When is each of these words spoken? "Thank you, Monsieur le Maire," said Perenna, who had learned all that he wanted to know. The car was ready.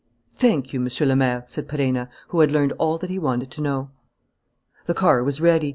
"Thank 0.33 0.73
you, 0.73 0.79
Monsieur 0.79 1.05
le 1.05 1.15
Maire," 1.15 1.43
said 1.45 1.67
Perenna, 1.67 2.09
who 2.29 2.39
had 2.39 2.51
learned 2.51 2.71
all 2.79 2.97
that 2.97 3.11
he 3.11 3.19
wanted 3.19 3.51
to 3.51 3.61
know. 3.61 3.91
The 4.87 4.95
car 4.95 5.23
was 5.23 5.39
ready. 5.39 5.69